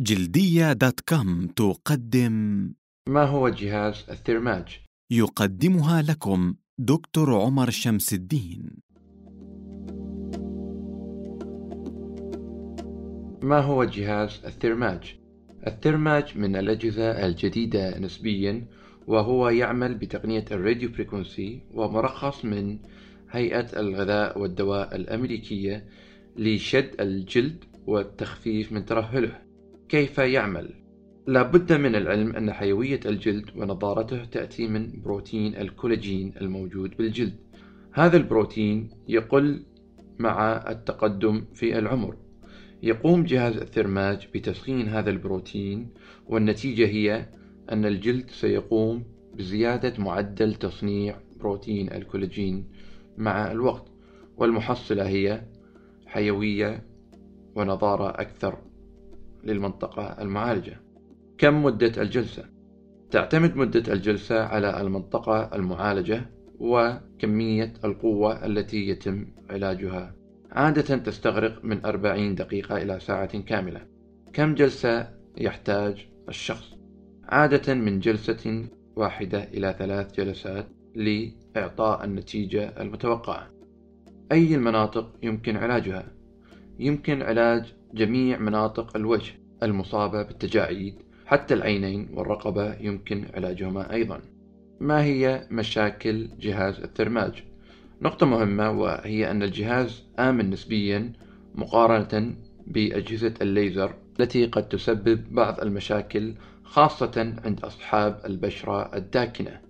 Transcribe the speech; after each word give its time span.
جلدية 0.00 0.72
dot 0.72 1.00
com 1.00 1.46
تقدم 1.46 2.68
ما 3.08 3.24
هو 3.24 3.48
جهاز 3.48 4.04
ال 4.10 4.17
Thermage؟ 4.17 4.80
يقدمها 5.10 6.02
لكم 6.02 6.54
دكتور 6.78 7.34
عمر 7.34 7.70
شمس 7.70 8.12
الدين 8.12 8.70
ما 13.42 13.60
هو 13.60 13.84
جهاز 13.84 14.40
ال 14.44 14.51
Thermage؟ 14.51 15.16
ال 15.66 15.74
Thermage 15.74 16.38
من 16.38 16.56
الأجهزة 16.56 17.26
الجديدة 17.26 17.98
نسبيا 17.98 18.66
وهو 19.06 19.48
يعمل 19.48 19.94
بتقنية 19.94 20.44
ال 20.50 20.56
radio 20.56 20.88
frequency 20.88 21.60
ومرخص 21.74 22.44
من 22.44 22.78
هيئة 23.30 23.80
الغذاء 23.80 24.38
والدواء 24.38 24.96
الأمريكية 24.96 25.86
لشد 26.36 27.00
الجلد 27.00 27.64
والتخفيف 27.86 28.72
من 28.72 28.84
ترهله 28.84 29.51
كيف 29.92 30.18
يعمل؟ 30.18 30.70
لابد 31.26 31.72
من 31.72 31.94
العلم 31.94 32.36
أن 32.36 32.52
حيوية 32.52 33.00
الجلد 33.06 33.50
ونضارته 33.56 34.24
تأتي 34.24 34.68
من 34.68 35.02
بروتين 35.02 35.56
الكولاجين 35.56 36.32
الموجود 36.40 36.96
بالجلد. 36.96 37.36
هذا 37.92 38.16
البروتين 38.16 38.90
يقل 39.08 39.62
مع 40.18 40.70
التقدم 40.70 41.44
في 41.54 41.78
العمر. 41.78 42.16
يقوم 42.82 43.24
جهاز 43.24 43.56
الثرماج 43.56 44.28
بتسخين 44.34 44.88
هذا 44.88 45.10
البروتين 45.10 45.88
والنتيجة 46.26 46.86
هي 46.86 47.26
أن 47.72 47.84
الجلد 47.84 48.30
سيقوم 48.30 49.04
بزيادة 49.34 50.02
معدل 50.02 50.54
تصنيع 50.54 51.16
بروتين 51.40 51.92
الكولاجين 51.92 52.64
مع 53.18 53.52
الوقت. 53.52 53.86
والمحصلة 54.36 55.08
هي 55.08 55.42
حيوية 56.06 56.82
ونضارة 57.54 58.10
أكثر. 58.10 58.71
للمنطقة 59.44 60.22
المعالجة 60.22 60.80
كم 61.38 61.62
مدة 61.62 62.02
الجلسة؟ 62.02 62.44
تعتمد 63.10 63.56
مدة 63.56 63.92
الجلسة 63.92 64.44
على 64.44 64.80
المنطقة 64.80 65.50
المعالجة 65.54 66.30
وكمية 66.58 67.72
القوة 67.84 68.46
التي 68.46 68.88
يتم 68.88 69.26
علاجها 69.50 70.14
عادة 70.52 70.96
تستغرق 70.96 71.64
من 71.64 71.84
40 71.84 72.34
دقيقة 72.34 72.76
إلى 72.82 73.00
ساعة 73.00 73.40
كاملة 73.40 73.80
كم 74.32 74.54
جلسة 74.54 75.08
يحتاج 75.36 76.06
الشخص؟ 76.28 76.74
عادة 77.24 77.74
من 77.74 78.00
جلسة 78.00 78.64
واحدة 78.96 79.44
إلى 79.44 79.74
ثلاث 79.78 80.14
جلسات 80.14 80.66
لإعطاء 80.94 82.04
النتيجة 82.04 82.80
المتوقعة 82.80 83.50
أي 84.32 84.54
المناطق 84.54 85.12
يمكن 85.22 85.56
علاجها؟ 85.56 86.06
يمكن 86.78 87.22
علاج 87.22 87.74
جميع 87.94 88.38
مناطق 88.38 88.96
الوجه 88.96 89.32
المصابة 89.62 90.22
بالتجاعيد 90.22 90.94
حتى 91.26 91.54
العينين 91.54 92.08
والرقبة 92.14 92.74
يمكن 92.74 93.26
علاجهما 93.34 93.92
أيضا. 93.92 94.20
ما 94.80 95.04
هي 95.04 95.46
مشاكل 95.50 96.28
جهاز 96.40 96.80
الثرماج؟ 96.80 97.44
نقطة 98.02 98.26
مهمة 98.26 98.70
وهي 98.70 99.30
أن 99.30 99.42
الجهاز 99.42 100.04
آمن 100.18 100.50
نسبيا 100.50 101.12
مقارنة 101.54 102.34
بأجهزة 102.66 103.34
الليزر 103.42 103.94
التي 104.20 104.46
قد 104.46 104.68
تسبب 104.68 105.34
بعض 105.34 105.60
المشاكل 105.60 106.34
خاصة 106.64 107.34
عند 107.44 107.64
أصحاب 107.64 108.20
البشرة 108.26 108.96
الداكنة. 108.96 109.60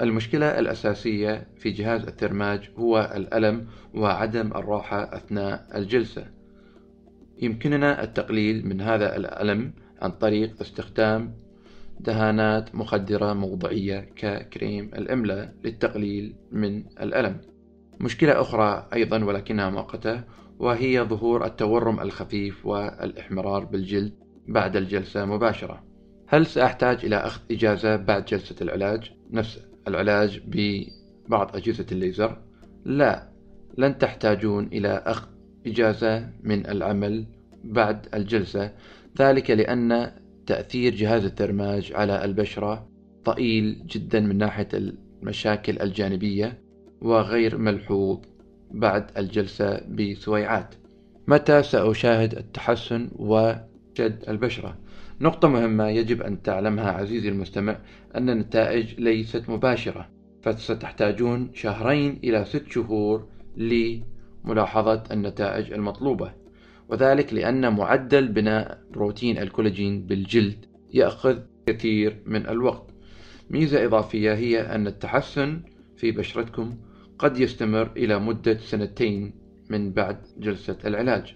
المشكلة 0.00 0.58
الأساسية 0.58 1.46
في 1.56 1.70
جهاز 1.70 2.04
الثرماج 2.04 2.70
هو 2.78 3.12
الألم 3.16 3.66
وعدم 3.94 4.46
الراحة 4.46 5.16
أثناء 5.16 5.66
الجلسة. 5.74 6.39
يمكننا 7.40 8.02
التقليل 8.02 8.68
من 8.68 8.80
هذا 8.80 9.16
الألم 9.16 9.72
عن 10.02 10.10
طريق 10.10 10.60
استخدام 10.60 11.34
دهانات 12.00 12.74
مخدرة 12.74 13.32
موضعية 13.32 14.08
ككريم 14.16 14.84
الإملاء 14.84 15.54
للتقليل 15.64 16.34
من 16.52 16.84
الألم. 17.00 17.40
مشكلة 18.00 18.40
أخرى 18.40 18.88
أيضا 18.94 19.24
ولكنها 19.24 19.70
مؤقتة 19.70 20.22
وهي 20.58 21.00
ظهور 21.00 21.46
التورم 21.46 22.00
الخفيف 22.00 22.66
والإحمرار 22.66 23.64
بالجلد 23.64 24.12
بعد 24.48 24.76
الجلسة 24.76 25.24
مباشرة. 25.24 25.82
هل 26.26 26.46
سأحتاج 26.46 27.04
إلى 27.04 27.16
أخذ 27.16 27.40
إجازة 27.50 27.96
بعد 27.96 28.24
جلسة 28.24 28.56
العلاج؟ 28.60 29.12
نفس 29.30 29.60
العلاج 29.88 30.42
ببعض 30.46 31.56
أجهزة 31.56 31.86
الليزر؟ 31.92 32.38
لا 32.84 33.28
لن 33.78 33.98
تحتاجون 33.98 34.66
إلى 34.66 35.02
أخذ 35.06 35.28
إجازة 35.66 36.30
من 36.42 36.66
العمل 36.66 37.26
بعد 37.64 38.06
الجلسة 38.14 38.72
ذلك 39.18 39.50
لأن 39.50 40.12
تأثير 40.46 40.94
جهاز 40.94 41.24
الثرماج 41.24 41.92
على 41.92 42.24
البشرة 42.24 42.88
ضئيل 43.24 43.86
جدا 43.86 44.20
من 44.20 44.38
ناحية 44.38 44.68
المشاكل 44.74 45.78
الجانبية 45.80 46.58
وغير 47.00 47.58
ملحوظ 47.58 48.18
بعد 48.70 49.10
الجلسة 49.18 49.80
بسويعات 49.88 50.74
متى 51.28 51.62
سأشاهد 51.62 52.34
التحسن 52.34 53.10
وشد 53.16 54.24
البشرة؟ 54.28 54.78
نقطة 55.20 55.48
مهمة 55.48 55.88
يجب 55.88 56.22
أن 56.22 56.42
تعلمها 56.42 56.90
عزيزي 56.90 57.28
المستمع 57.28 57.78
أن 58.16 58.30
النتائج 58.30 59.00
ليست 59.00 59.50
مباشرة 59.50 60.08
فستحتاجون 60.42 61.50
شهرين 61.54 62.20
إلى 62.24 62.44
ست 62.44 62.70
شهور 62.70 63.26
لملاحظة 64.44 65.02
النتائج 65.10 65.72
المطلوبة 65.72 66.32
وذلك 66.88 67.34
لأن 67.34 67.72
معدل 67.76 68.28
بناء 68.28 68.82
بروتين 68.90 69.38
الكولاجين 69.38 70.06
بالجلد 70.06 70.64
يأخذ 70.94 71.38
كثير 71.66 72.22
من 72.26 72.46
الوقت 72.48 72.90
ميزة 73.50 73.84
إضافية 73.84 74.34
هي 74.34 74.60
أن 74.60 74.86
التحسن 74.86 75.60
في 75.96 76.12
بشرتكم 76.12 76.74
قد 77.18 77.38
يستمر 77.38 77.90
إلى 77.96 78.18
مدة 78.18 78.58
سنتين 78.58 79.34
من 79.70 79.92
بعد 79.92 80.16
جلسة 80.38 80.76
العلاج 80.84 81.34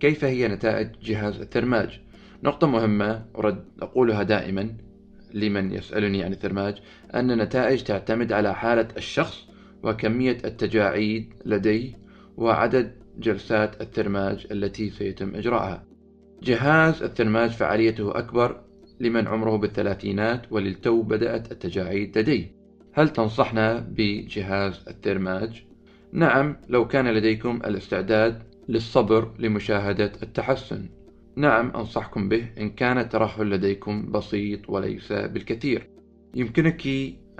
كيف 0.00 0.24
هي 0.24 0.48
نتائج 0.48 0.88
جهاز 1.02 1.40
الثرماج؟ 1.40 2.00
نقطة 2.42 2.66
مهمة 2.66 3.24
أرد 3.36 3.64
أقولها 3.82 4.22
دائما 4.22 4.76
لمن 5.34 5.72
يسألني 5.72 6.22
عن 6.24 6.32
الثرماج 6.32 6.78
أن 7.14 7.30
النتائج 7.30 7.82
تعتمد 7.82 8.32
على 8.32 8.54
حالة 8.54 8.88
الشخص 8.96 9.48
وكمية 9.82 10.38
التجاعيد 10.44 11.34
لديه 11.46 12.07
وعدد 12.38 12.92
جلسات 13.18 13.80
الثرماج 13.80 14.46
التي 14.50 14.90
سيتم 14.90 15.34
إجراءها. 15.34 15.84
جهاز 16.42 17.02
الثرماج 17.02 17.50
فعاليته 17.50 18.18
أكبر 18.18 18.60
لمن 19.00 19.26
عمره 19.26 19.56
بالثلاثينات 19.56 20.52
وللتو 20.52 21.02
بدأت 21.02 21.52
التجاعيد 21.52 22.18
لديه. 22.18 22.52
هل 22.92 23.08
تنصحنا 23.08 23.86
بجهاز 23.90 24.84
الثرماج؟ 24.88 25.64
نعم 26.12 26.56
لو 26.68 26.86
كان 26.86 27.08
لديكم 27.08 27.60
الاستعداد 27.64 28.42
للصبر 28.68 29.30
لمشاهدة 29.38 30.12
التحسن. 30.22 30.88
نعم 31.36 31.70
أنصحكم 31.70 32.28
به 32.28 32.48
إن 32.58 32.70
كان 32.70 32.98
الترهل 32.98 33.50
لديكم 33.50 34.12
بسيط 34.12 34.70
وليس 34.70 35.12
بالكثير. 35.12 35.88
يمكنك 36.34 36.86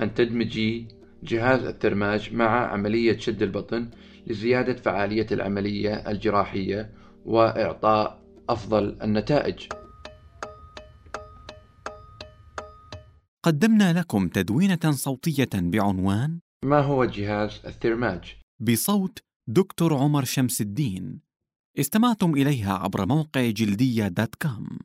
أن 0.00 0.14
تدمجي 0.14 0.88
جهاز 1.22 1.64
الثرماج 1.64 2.34
مع 2.34 2.72
عملية 2.72 3.18
شد 3.18 3.42
البطن 3.42 3.88
لزيادة 4.28 4.74
فعالية 4.74 5.26
العملية 5.32 5.94
الجراحية 6.10 6.94
وإعطاء 7.24 8.22
أفضل 8.48 8.98
النتائج. 9.02 9.66
قدمنا 13.42 13.92
لكم 14.00 14.28
تدوينة 14.28 14.90
صوتية 14.90 15.48
بعنوان 15.54 16.40
ما 16.64 16.80
هو 16.80 17.04
جهاز 17.04 17.60
الثرماج؟ 17.66 18.36
بصوت 18.60 19.18
دكتور 19.48 19.94
عمر 19.94 20.24
شمس 20.24 20.60
الدين. 20.60 21.20
استمعتم 21.78 22.34
إليها 22.34 22.72
عبر 22.74 23.06
موقع 23.06 23.50
جلدية 23.50 24.08
دوت 24.08 24.34
كوم. 24.34 24.78